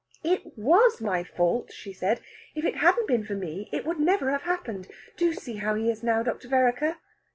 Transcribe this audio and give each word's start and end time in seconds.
"It 0.23 0.57
was 0.57 0.99
my 0.99 1.23
fault," 1.23 1.71
she 1.71 1.93
said. 1.93 2.21
"If 2.55 2.65
it 2.65 2.77
hadn't 2.77 3.07
been 3.07 3.23
for 3.23 3.35
me, 3.35 3.69
it 3.71 3.85
would 3.85 3.99
never 3.99 4.31
have 4.31 4.41
happened. 4.41 4.87
Do 5.15 5.31
see 5.31 5.57
how 5.57 5.75
he 5.75 5.91
is 5.91 6.01
now, 6.01 6.23
Dr. 6.23 6.47
Vereker." 6.47 6.95